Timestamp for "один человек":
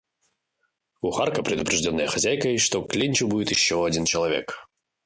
3.85-4.65